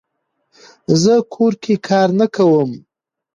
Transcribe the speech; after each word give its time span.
زه 1.01 1.13
کور 1.33 1.53
کې 1.63 1.73
کار 1.87 2.09
نه 2.19 2.25
کووم 2.35 2.71